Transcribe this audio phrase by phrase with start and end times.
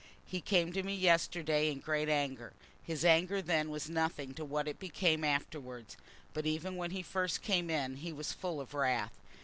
[0.25, 2.53] He came to me yesterday in great anger.
[2.81, 5.95] His anger then was nothing to what it became afterwards;
[6.33, 9.13] but even when he first came in he was full of wrath.